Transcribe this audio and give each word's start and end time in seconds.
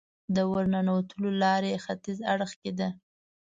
د 0.35 0.37
ورننوتو 0.51 1.15
لاره 1.41 1.67
یې 1.73 1.77
ختیځ 1.85 2.17
اړخ 2.33 2.51
کې 2.61 2.71
ده. 2.79 2.89